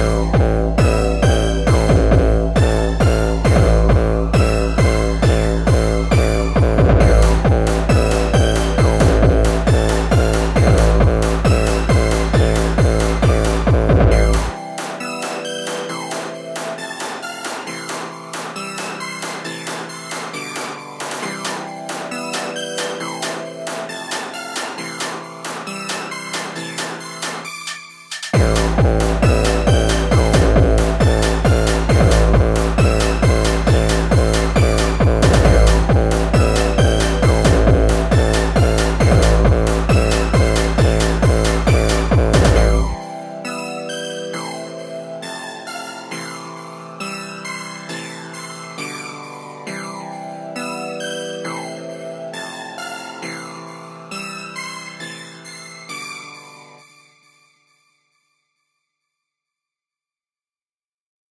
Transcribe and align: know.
know. 0.00 0.39